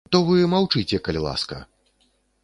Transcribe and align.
То 0.13 0.19
вы 0.27 0.37
маўчыце, 0.53 0.99
калі 1.07 1.21
ласка! 1.25 1.59